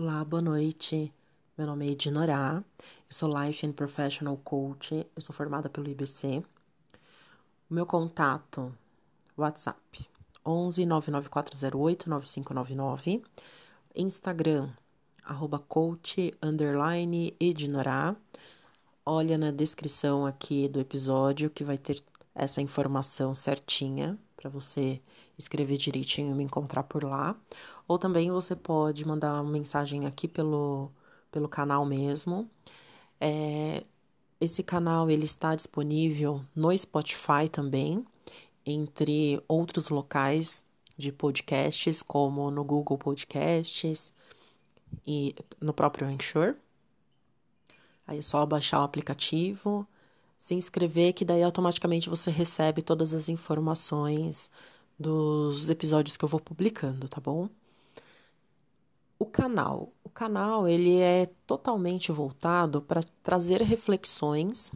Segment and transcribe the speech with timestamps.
[0.00, 1.12] Olá, boa noite.
[1.56, 6.40] Meu nome é Edinorá, eu sou Life and Professional Coach, eu sou formada pelo IBC.
[7.68, 8.72] O meu contato,
[9.36, 10.08] WhatsApp,
[10.46, 13.24] 11 99408 9599.
[13.96, 14.70] Instagram,
[15.24, 16.32] arroba coach.
[19.04, 22.00] Olha na descrição aqui do episódio que vai ter
[22.36, 25.02] essa informação certinha para você
[25.36, 27.36] escrever direitinho e me encontrar por lá.
[27.88, 30.92] Ou também você pode mandar uma mensagem aqui pelo,
[31.32, 32.48] pelo canal mesmo.
[33.20, 33.82] É,
[34.40, 38.06] esse canal ele está disponível no Spotify também,
[38.64, 40.62] entre outros locais
[40.96, 44.12] de podcasts, como no Google Podcasts
[45.04, 46.54] e no próprio Anchor.
[48.06, 49.86] Aí é só baixar o aplicativo,
[50.38, 54.50] se inscrever, que daí automaticamente você recebe todas as informações
[54.98, 57.48] dos episódios que eu vou publicando, tá bom?
[59.18, 64.72] O canal, o canal ele é totalmente voltado para trazer reflexões,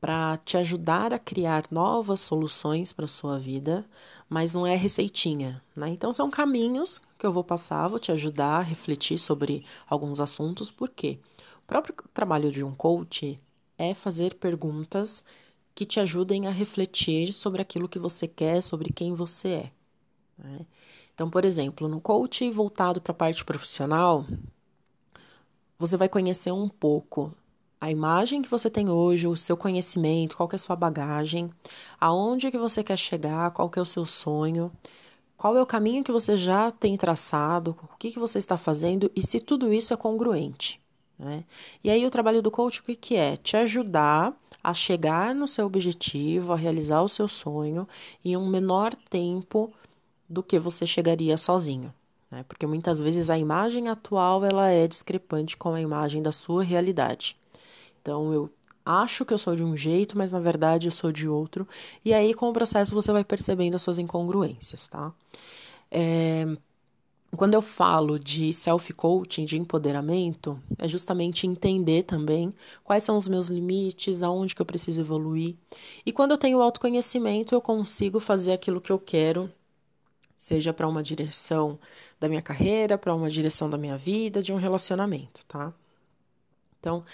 [0.00, 3.86] para te ajudar a criar novas soluções para sua vida,
[4.28, 5.88] mas não é receitinha, né?
[5.88, 10.70] Então são caminhos que eu vou passar, vou te ajudar a refletir sobre alguns assuntos,
[10.70, 11.18] porque
[11.64, 13.40] o próprio trabalho de um coach
[13.78, 15.24] é fazer perguntas
[15.74, 19.72] que te ajudem a refletir sobre aquilo que você quer, sobre quem você é.
[20.36, 20.66] Né?
[21.14, 24.26] Então, por exemplo, no coach voltado para a parte profissional,
[25.78, 27.32] você vai conhecer um pouco
[27.80, 31.50] a imagem que você tem hoje, o seu conhecimento, qual é a sua bagagem,
[32.00, 34.72] aonde que você quer chegar, qual que é o seu sonho,
[35.36, 39.10] qual é o caminho que você já tem traçado, o que, que você está fazendo
[39.14, 40.80] e se tudo isso é congruente.
[41.18, 41.44] Né?
[41.82, 43.36] E aí o trabalho do coach o que, que é?
[43.36, 47.88] Te ajudar a chegar no seu objetivo, a realizar o seu sonho
[48.24, 49.72] em um menor tempo
[50.28, 51.92] do que você chegaria sozinho.
[52.30, 52.44] Né?
[52.46, 57.36] Porque muitas vezes a imagem atual ela é discrepante com a imagem da sua realidade.
[58.00, 58.50] Então eu
[58.84, 61.66] acho que eu sou de um jeito, mas na verdade eu sou de outro.
[62.04, 65.12] E aí com o processo você vai percebendo as suas incongruências, tá?
[65.90, 66.46] É,
[67.36, 73.48] quando eu falo de self-coaching, de empoderamento, é justamente entender também quais são os meus
[73.48, 75.54] limites, aonde que eu preciso evoluir.
[76.06, 79.52] E quando eu tenho autoconhecimento, eu consigo fazer aquilo que eu quero,
[80.36, 81.78] seja para uma direção
[82.18, 85.72] da minha carreira, para uma direção da minha vida, de um relacionamento, tá?
[86.80, 87.04] Então,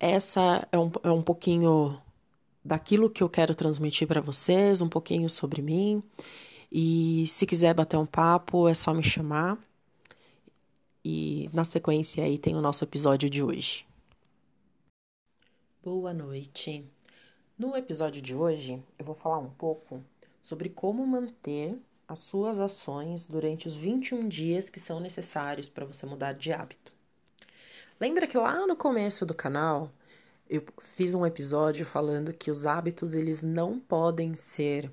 [0.00, 1.96] essa é um, é um pouquinho
[2.64, 6.02] daquilo que eu quero transmitir para vocês, um pouquinho sobre mim.
[6.74, 9.58] E se quiser bater um papo, é só me chamar.
[11.04, 13.86] E na sequência aí tem o nosso episódio de hoje.
[15.84, 16.82] Boa noite.
[17.58, 20.02] No episódio de hoje, eu vou falar um pouco
[20.40, 21.78] sobre como manter
[22.08, 26.90] as suas ações durante os 21 dias que são necessários para você mudar de hábito.
[28.00, 29.90] Lembra que lá no começo do canal
[30.48, 34.90] eu fiz um episódio falando que os hábitos eles não podem ser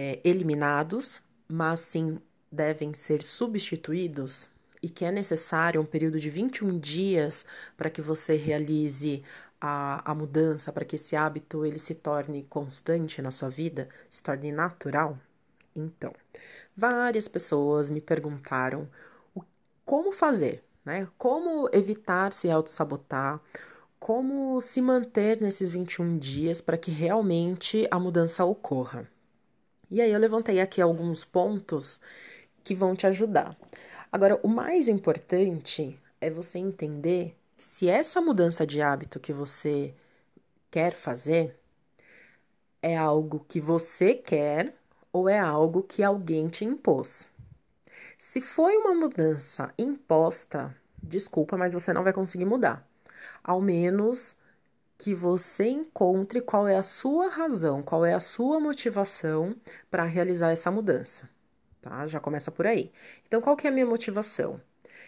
[0.00, 2.20] é, eliminados, mas sim
[2.52, 4.48] devem ser substituídos
[4.80, 7.44] e que é necessário um período de 21 dias
[7.76, 9.24] para que você realize
[9.60, 14.22] a, a mudança, para que esse hábito ele se torne constante na sua vida, se
[14.22, 15.18] torne natural?
[15.74, 16.14] Então,
[16.76, 18.88] várias pessoas me perguntaram
[19.34, 19.42] o,
[19.84, 21.08] como fazer, né?
[21.18, 23.40] Como evitar se auto-sabotar,
[23.98, 29.08] como se manter nesses 21 dias para que realmente a mudança ocorra.
[29.90, 32.00] E aí eu levantei aqui alguns pontos
[32.62, 33.56] que vão te ajudar.
[34.12, 39.94] Agora, o mais importante é você entender se essa mudança de hábito que você
[40.70, 41.58] quer fazer
[42.82, 44.74] é algo que você quer
[45.12, 47.30] ou é algo que alguém te impôs.
[48.18, 52.86] Se foi uma mudança imposta, desculpa, mas você não vai conseguir mudar.
[53.42, 54.36] Ao menos
[54.98, 59.54] que você encontre qual é a sua razão, qual é a sua motivação
[59.88, 61.30] para realizar essa mudança,
[61.80, 62.06] tá?
[62.08, 62.90] Já começa por aí.
[63.26, 64.60] Então, qual que é a minha motivação?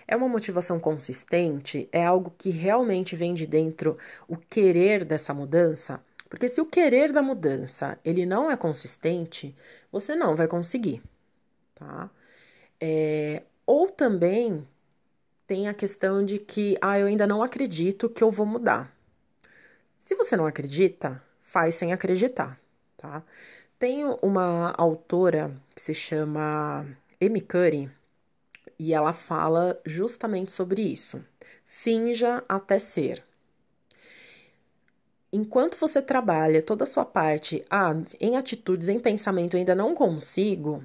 [0.06, 1.88] É uma motivação consistente?
[1.92, 3.98] É algo que realmente vem de dentro
[4.28, 6.00] o querer dessa mudança?
[6.28, 9.56] Porque se o querer da mudança ele não é consistente,
[9.90, 11.02] você não vai conseguir,
[11.74, 12.08] tá?
[12.80, 14.66] É, ou também
[15.46, 18.99] tem a questão de que, ah, eu ainda não acredito que eu vou mudar.
[20.00, 22.58] Se você não acredita, faz sem acreditar,
[22.96, 23.22] tá?
[23.78, 26.86] Tem uma autora que se chama
[27.22, 27.90] Amy Curry
[28.78, 31.24] e ela fala justamente sobre isso.
[31.64, 33.22] Finja até ser.
[35.32, 40.84] Enquanto você trabalha toda a sua parte, ah, em atitudes, em pensamento, ainda não consigo,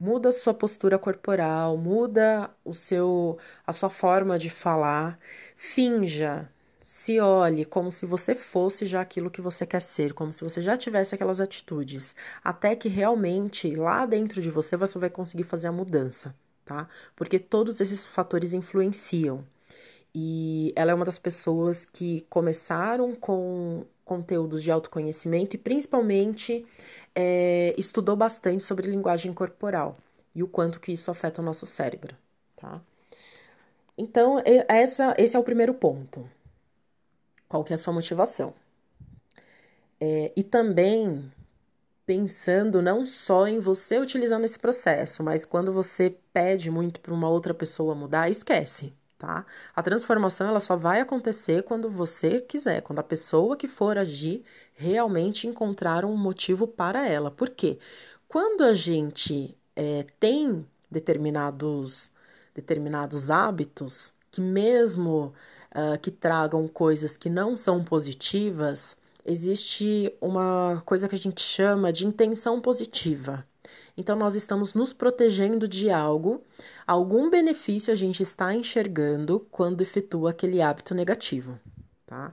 [0.00, 5.18] Muda a sua postura corporal, muda o seu a sua forma de falar,
[5.56, 6.48] finja,
[6.80, 10.60] se olhe como se você fosse já aquilo que você quer ser, como se você
[10.60, 15.68] já tivesse aquelas atitudes, até que realmente lá dentro de você você vai conseguir fazer
[15.68, 16.34] a mudança,
[16.64, 16.88] tá?
[17.16, 19.44] Porque todos esses fatores influenciam.
[20.14, 26.64] E ela é uma das pessoas que começaram com conteúdos de autoconhecimento e principalmente
[27.14, 29.98] é, estudou bastante sobre linguagem corporal
[30.34, 32.16] e o quanto que isso afeta o nosso cérebro,
[32.56, 32.80] tá?
[33.98, 36.24] Então, essa, esse é o primeiro ponto.
[37.48, 38.54] Qual que é a sua motivação?
[40.00, 41.32] É, e também
[42.06, 47.28] pensando não só em você utilizando esse processo, mas quando você pede muito para uma
[47.28, 49.44] outra pessoa mudar, esquece, tá?
[49.76, 54.42] A transformação ela só vai acontecer quando você quiser, quando a pessoa que for agir
[54.74, 57.30] realmente encontrar um motivo para ela.
[57.30, 57.78] Por quê?
[58.26, 62.10] Quando a gente é, tem determinados,
[62.54, 65.34] determinados hábitos que mesmo
[65.78, 71.92] uh, que tragam coisas que não são positivas, existe uma coisa que a gente chama
[71.92, 73.46] de intenção positiva.
[73.96, 76.40] Então, nós estamos nos protegendo de algo,
[76.86, 81.58] algum benefício a gente está enxergando quando efetua aquele hábito negativo,
[82.06, 82.32] tá?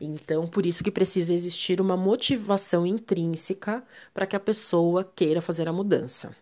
[0.00, 3.82] Então, por isso que precisa existir uma motivação intrínseca
[4.14, 6.36] para que a pessoa queira fazer a mudança.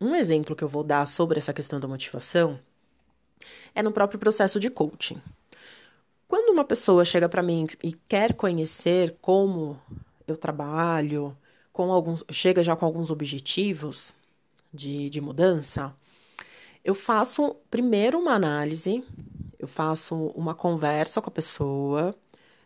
[0.00, 2.60] Um exemplo que eu vou dar sobre essa questão da motivação
[3.74, 5.20] é no próprio processo de coaching.
[6.30, 9.76] Quando uma pessoa chega para mim e quer conhecer como
[10.28, 11.36] eu trabalho,
[11.72, 14.14] com alguns, chega já com alguns objetivos
[14.72, 15.92] de, de mudança,
[16.84, 19.02] eu faço primeiro uma análise,
[19.58, 22.14] eu faço uma conversa com a pessoa,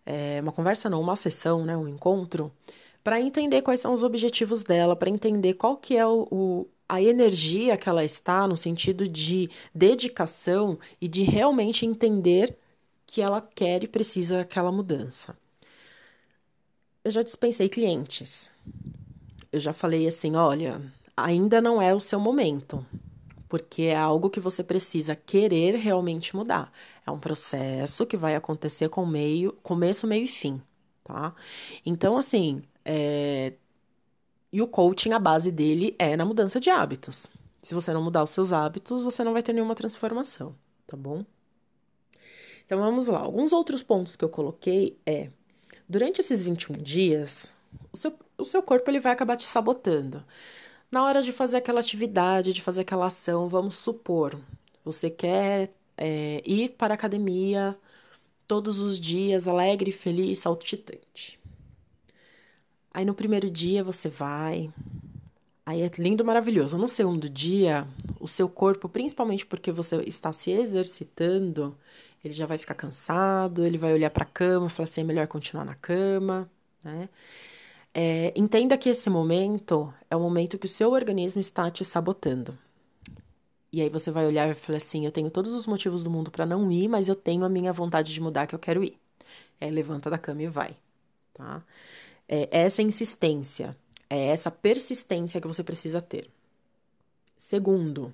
[0.04, 2.52] é, uma conversa não, uma sessão, né, um encontro,
[3.02, 7.00] para entender quais são os objetivos dela, para entender qual que é o, o, a
[7.00, 12.58] energia que ela está no sentido de dedicação e de realmente entender
[13.06, 15.36] que ela quer e precisa daquela mudança.
[17.02, 18.50] Eu já dispensei clientes
[19.54, 20.82] eu já falei assim: olha,
[21.16, 22.84] ainda não é o seu momento,
[23.48, 26.72] porque é algo que você precisa querer realmente mudar.
[27.06, 30.60] É um processo que vai acontecer com meio, começo, meio e fim,
[31.04, 31.34] tá?
[31.86, 33.52] Então, assim, é...
[34.52, 37.30] e o coaching, a base dele é na mudança de hábitos.
[37.62, 40.54] Se você não mudar os seus hábitos, você não vai ter nenhuma transformação,
[40.86, 41.24] tá bom?
[42.64, 43.20] Então vamos lá.
[43.20, 45.30] Alguns outros pontos que eu coloquei é:
[45.88, 47.50] durante esses 21 dias,
[47.92, 50.24] o seu, o seu corpo ele vai acabar te sabotando.
[50.90, 54.38] Na hora de fazer aquela atividade, de fazer aquela ação, vamos supor,
[54.84, 57.76] você quer é, ir para a academia
[58.46, 61.40] todos os dias, alegre, feliz, saltitante.
[62.92, 64.70] Aí no primeiro dia você vai,
[65.66, 66.78] aí é lindo, maravilhoso.
[66.78, 67.88] No segundo dia,
[68.20, 71.76] o seu corpo, principalmente porque você está se exercitando,
[72.24, 75.26] ele já vai ficar cansado, ele vai olhar para a cama, falar assim, é melhor
[75.26, 76.50] continuar na cama,
[76.82, 77.08] né?
[77.94, 82.58] É, entenda que esse momento é o momento que o seu organismo está te sabotando.
[83.72, 86.30] E aí você vai olhar e falar assim: eu tenho todos os motivos do mundo
[86.30, 88.96] para não ir, mas eu tenho a minha vontade de mudar que eu quero ir.
[89.60, 90.76] É, levanta da cama e vai,
[91.32, 91.62] tá?
[92.28, 93.76] É essa insistência,
[94.10, 96.30] é essa persistência que você precisa ter.
[97.36, 98.12] Segundo,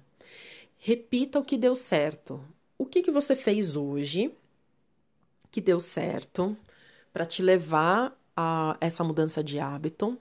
[0.78, 2.40] repita o que deu certo.
[2.80, 4.32] O que, que você fez hoje
[5.50, 6.56] que deu certo
[7.12, 10.16] para te levar a essa mudança de hábito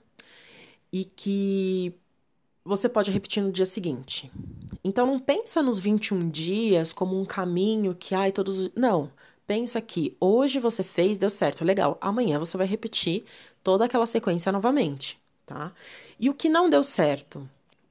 [0.92, 1.94] e que
[2.62, 4.30] você pode repetir no dia seguinte.
[4.84, 9.10] Então não pensa nos 21 dias como um caminho que ai todos não,
[9.46, 11.96] pensa que hoje você fez, deu certo, legal.
[11.98, 13.24] Amanhã você vai repetir
[13.64, 15.72] toda aquela sequência novamente, tá?
[16.18, 17.48] E o que não deu certo?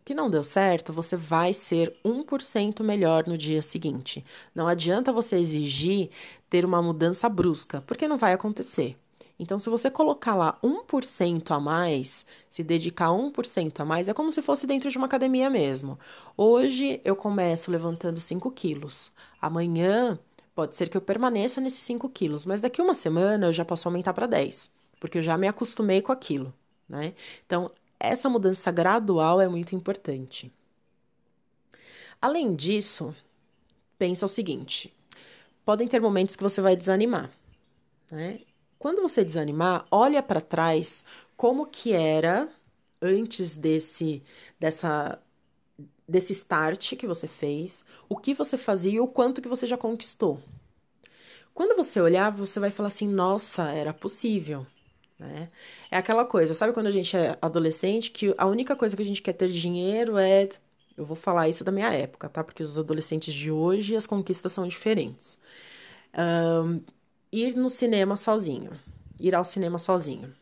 [0.10, 4.26] Que não deu certo, você vai ser 1% melhor no dia seguinte.
[4.56, 6.10] Não adianta você exigir
[6.50, 8.98] ter uma mudança brusca, porque não vai acontecer.
[9.38, 14.32] Então, se você colocar lá 1% a mais, se dedicar 1% a mais, é como
[14.32, 16.00] se fosse dentro de uma academia mesmo.
[16.36, 19.12] Hoje eu começo levantando 5 quilos.
[19.40, 20.18] Amanhã
[20.56, 23.88] pode ser que eu permaneça nesses 5 quilos, mas daqui uma semana eu já posso
[23.88, 26.52] aumentar para 10, porque eu já me acostumei com aquilo,
[26.90, 27.14] né?
[27.46, 30.52] Então, essa mudança gradual é muito importante.
[32.22, 33.16] Além disso,
[33.98, 34.94] pensa o seguinte:
[35.66, 37.32] podem ter momentos que você vai desanimar,
[38.12, 38.42] né?
[38.78, 41.04] Quando você desanimar, olha para trás
[41.36, 42.50] como que era
[43.02, 44.24] antes desse
[44.60, 45.22] dessa
[46.08, 49.78] desse start que você fez, o que você fazia e o quanto que você já
[49.78, 50.42] conquistou.
[51.54, 54.66] Quando você olhar, você vai falar assim: "Nossa, era possível".
[55.20, 55.52] Né?
[55.92, 59.06] É aquela coisa, sabe quando a gente é adolescente que a única coisa que a
[59.06, 60.48] gente quer ter dinheiro é
[60.98, 62.44] Eu vou falar isso da minha época, tá?
[62.44, 65.40] Porque os adolescentes de hoje as conquistas são diferentes.
[66.18, 66.82] Um,
[67.32, 68.72] ir no cinema sozinho.
[69.20, 70.34] Ir ao cinema sozinho.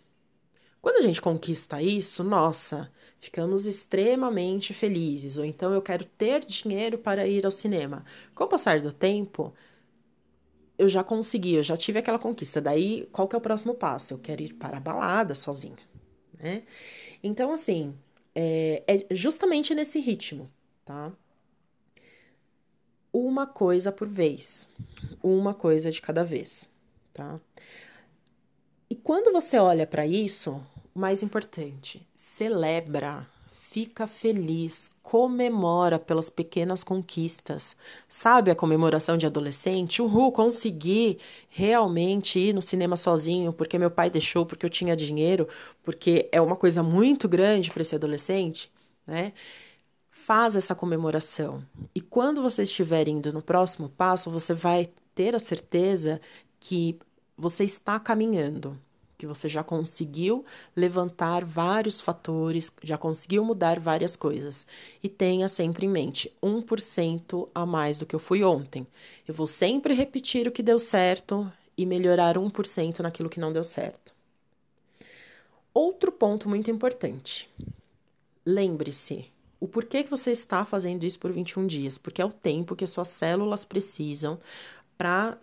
[0.81, 5.37] Quando a gente conquista isso, nossa, ficamos extremamente felizes.
[5.37, 8.05] Ou então eu quero ter dinheiro para ir ao cinema.
[8.35, 9.53] Com o passar do tempo,
[10.77, 12.61] eu já consegui, eu já tive aquela conquista.
[12.61, 14.13] Daí, qual que é o próximo passo?
[14.13, 15.77] Eu quero ir para a balada sozinha,
[16.39, 16.63] né?
[17.23, 17.97] Então, assim,
[18.35, 20.49] é, é justamente nesse ritmo,
[20.85, 21.11] tá?
[23.11, 24.69] Uma coisa por vez,
[25.23, 26.69] uma coisa de cada vez,
[27.13, 27.39] tá?
[28.89, 33.27] E quando você olha para isso, o mais importante, celebra
[33.77, 37.77] fica feliz, comemora pelas pequenas conquistas.
[38.09, 40.01] Sabe a comemoração de adolescente?
[40.01, 45.47] Uhul, consegui realmente ir no cinema sozinho porque meu pai deixou, porque eu tinha dinheiro,
[45.83, 48.71] porque é uma coisa muito grande para esse adolescente,
[49.05, 49.31] né?
[50.09, 51.63] Faz essa comemoração.
[51.93, 56.19] E quando você estiver indo no próximo passo, você vai ter a certeza
[56.59, 56.97] que
[57.37, 58.75] você está caminhando
[59.17, 60.45] que você já conseguiu
[60.75, 64.67] levantar vários fatores, já conseguiu mudar várias coisas.
[65.01, 68.85] E tenha sempre em mente: 1% a mais do que eu fui ontem.
[69.27, 73.63] Eu vou sempre repetir o que deu certo e melhorar 1% naquilo que não deu
[73.63, 74.13] certo.
[75.73, 77.49] Outro ponto muito importante.
[78.45, 81.97] Lembre-se, o porquê que você está fazendo isso por 21 dias?
[81.97, 84.39] Porque é o tempo que as suas células precisam
[84.97, 85.37] para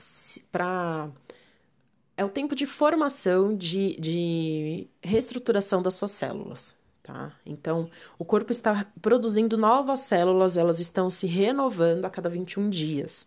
[2.17, 6.75] é o tempo de formação, de, de reestruturação das suas células.
[7.03, 7.33] Tá?
[7.45, 13.27] Então, o corpo está produzindo novas células, elas estão se renovando a cada 21 dias.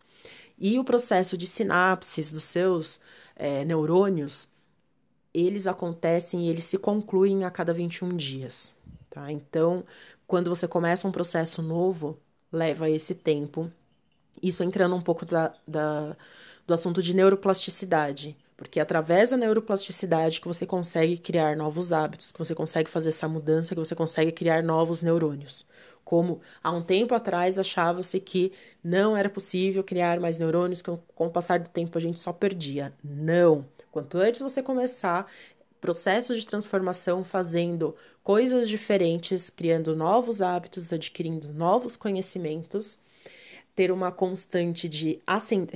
[0.58, 3.00] E o processo de sinapses dos seus
[3.36, 4.48] é, neurônios,
[5.34, 8.72] eles acontecem e eles se concluem a cada 21 dias.
[9.12, 9.32] Tá?
[9.32, 9.84] Então,
[10.26, 12.18] quando você começa um processo novo,
[12.52, 13.72] leva esse tempo.
[14.42, 16.16] Isso entrando um pouco da, da
[16.66, 22.32] do assunto de neuroplasticidade porque é através da neuroplasticidade que você consegue criar novos hábitos,
[22.32, 25.66] que você consegue fazer essa mudança, que você consegue criar novos neurônios.
[26.04, 28.52] Como há um tempo atrás achava-se que
[28.84, 32.34] não era possível criar mais neurônios, que com o passar do tempo a gente só
[32.34, 32.94] perdia.
[33.04, 33.66] Não!
[33.92, 35.28] Quanto antes você começar
[35.80, 43.00] processos de transformação, fazendo coisas diferentes, criando novos hábitos, adquirindo novos conhecimentos,
[43.78, 45.20] ter uma constante de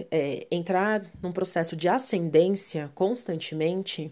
[0.10, 4.12] é, entrar num processo de ascendência constantemente,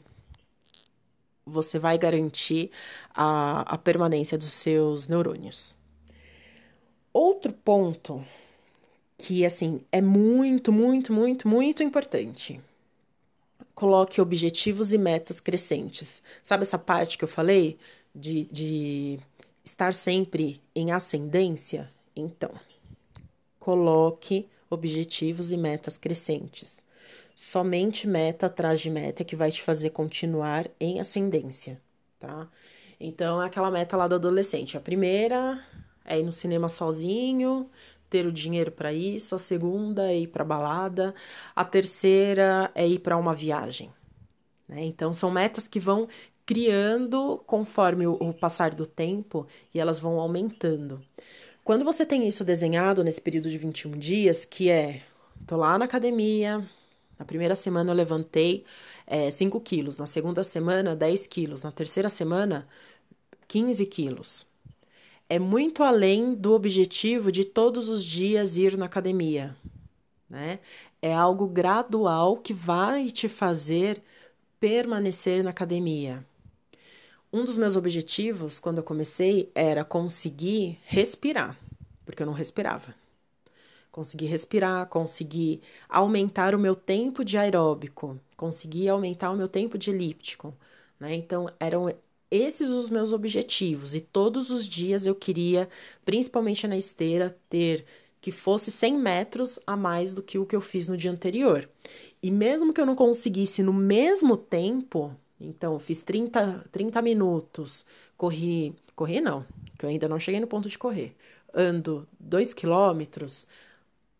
[1.43, 2.69] você vai garantir
[3.09, 5.75] a, a permanência dos seus neurônios.
[7.11, 8.23] Outro ponto
[9.17, 12.61] que assim é muito, muito, muito, muito importante.
[13.73, 16.21] Coloque objetivos e metas crescentes.
[16.43, 17.79] Sabe essa parte que eu falei
[18.13, 19.19] de, de
[19.65, 21.91] estar sempre em ascendência?
[22.15, 22.51] Então,
[23.59, 26.85] Coloque objetivos e metas crescentes.
[27.35, 31.81] Somente meta atrás de meta que vai te fazer continuar em ascendência,
[32.19, 32.49] tá?
[32.99, 34.77] Então, é aquela meta lá do adolescente.
[34.77, 35.63] A primeira
[36.05, 37.69] é ir no cinema sozinho,
[38.09, 39.35] ter o dinheiro para isso.
[39.35, 41.15] A segunda é ir para balada.
[41.55, 43.89] A terceira é ir para uma viagem.
[44.67, 44.83] Né?
[44.83, 46.09] Então, são metas que vão
[46.45, 50.99] criando conforme o passar do tempo e elas vão aumentando.
[51.69, 55.03] Quando você tem isso desenhado nesse período de 21 dias, que é,
[55.45, 56.67] tô lá na academia,
[57.15, 58.65] na primeira semana eu levantei
[59.05, 62.67] é, 5 quilos, na segunda semana 10 quilos, na terceira semana
[63.47, 64.47] 15 quilos.
[65.29, 69.55] É muito além do objetivo de todos os dias ir na academia,
[70.27, 70.57] né?
[70.99, 74.01] É algo gradual que vai te fazer
[74.59, 76.25] permanecer na academia.
[77.31, 81.55] Um dos meus objetivos, quando eu comecei, era conseguir respirar,
[82.03, 82.95] porque eu não respirava.
[83.91, 89.91] Conseguir respirar, conseguir aumentar o meu tempo de aeróbico, conseguir aumentar o meu tempo de
[89.91, 90.55] elíptico.
[90.99, 91.13] Né?
[91.13, 91.93] Então, eram
[92.31, 93.93] esses os meus objetivos.
[93.93, 95.69] E todos os dias eu queria,
[96.03, 97.85] principalmente na esteira, ter
[98.19, 101.69] que fosse 100 metros a mais do que o que eu fiz no dia anterior.
[102.23, 107.85] E mesmo que eu não conseguisse no mesmo tempo, então, fiz 30, 30 minutos,
[108.17, 108.75] corri.
[108.95, 109.45] Corri não,
[109.77, 111.15] que eu ainda não cheguei no ponto de correr.
[111.53, 113.47] Ando 2 quilômetros.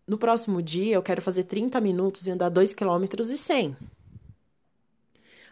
[0.08, 3.76] No próximo dia, eu quero fazer 30 minutos e andar 2 quilômetros e 100.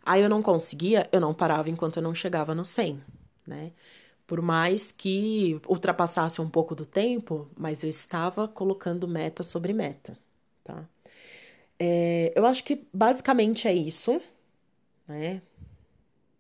[0.06, 3.04] Aí eu não conseguia, eu não parava enquanto eu não chegava no 100,
[3.46, 3.74] né?
[4.26, 10.18] Por mais que ultrapassasse um pouco do tempo, mas eu estava colocando meta sobre meta,
[10.64, 10.86] tá?
[11.80, 14.22] É, eu acho que basicamente é isso,
[15.08, 15.42] né?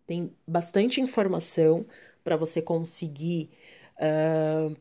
[0.07, 1.85] Tem bastante informação
[2.23, 3.51] para você conseguir
[3.97, 4.75] uh,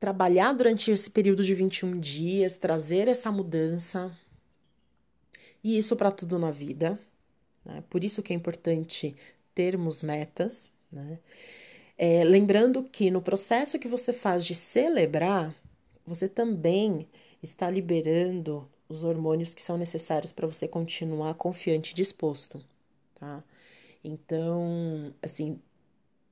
[0.00, 4.16] trabalhar durante esse período de 21 dias, trazer essa mudança.
[5.62, 6.98] E isso para tudo na vida.
[7.64, 7.82] Né?
[7.90, 9.16] Por isso que é importante
[9.54, 10.70] termos metas.
[10.92, 11.18] Né?
[11.96, 15.54] É, lembrando que no processo que você faz de celebrar,
[16.06, 17.08] você também
[17.42, 22.62] está liberando os hormônios que são necessários para você continuar confiante e disposto,
[23.14, 23.42] tá?
[24.04, 25.58] Então, assim,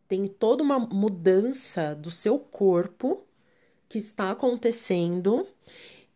[0.06, 3.24] tem toda uma mudança do seu corpo
[3.88, 5.46] que está acontecendo,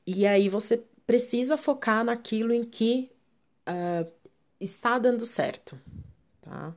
[0.07, 3.11] e aí você precisa focar naquilo em que
[3.69, 4.11] uh,
[4.61, 5.79] está dando certo,
[6.43, 6.77] tá?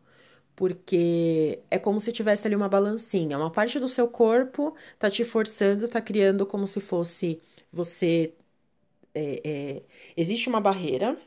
[0.56, 3.38] Porque é como se tivesse ali uma balancinha.
[3.38, 8.34] Uma parte do seu corpo tá te forçando, tá criando como se fosse você.
[9.14, 9.84] É, é,
[10.16, 11.18] existe uma barreira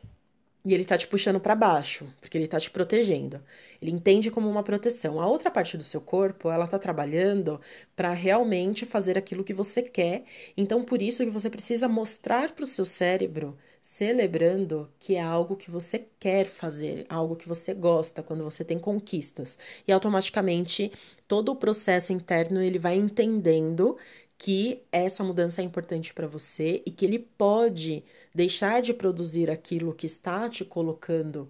[0.65, 3.43] e ele tá te puxando para baixo, porque ele tá te protegendo.
[3.81, 5.21] Ele entende como uma proteção.
[5.21, 7.61] A outra parte do seu corpo, ela tá trabalhando
[7.97, 10.25] para realmente fazer aquilo que você quer.
[10.57, 15.57] Então, por isso que você precisa mostrar para o seu cérebro, celebrando que é algo
[15.57, 19.59] que você quer fazer, algo que você gosta quando você tem conquistas.
[19.87, 20.93] E automaticamente
[21.27, 23.97] todo o processo interno ele vai entendendo
[24.39, 29.95] que essa mudança é importante para você e que ele pode deixar de produzir aquilo
[29.95, 31.49] que está te colocando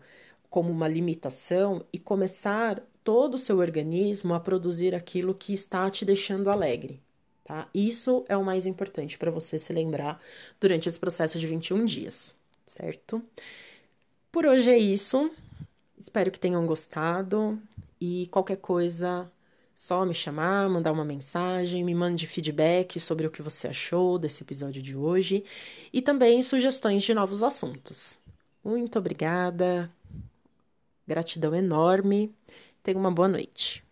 [0.51, 6.05] como uma limitação e começar todo o seu organismo a produzir aquilo que está te
[6.05, 7.01] deixando alegre,
[7.45, 7.69] tá?
[7.75, 10.21] Isso é o mais importante para você se lembrar
[10.61, 12.35] durante esse processo de 21 dias,
[12.67, 13.23] certo?
[14.31, 15.31] Por hoje é isso.
[15.99, 17.61] Espero que tenham gostado
[18.01, 19.31] e qualquer coisa
[19.83, 24.45] só me chamar, mandar uma mensagem, me mande feedback sobre o que você achou desse
[24.45, 25.45] episódio de hoje
[25.93, 28.17] e também sugestões de novos assuntos.
[28.63, 29.91] Muito obrigada,
[31.05, 32.33] gratidão enorme,
[32.81, 33.85] tenha uma boa noite.